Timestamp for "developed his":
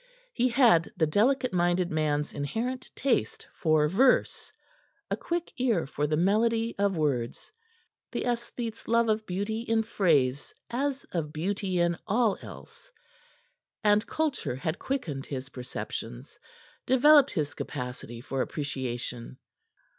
16.87-17.53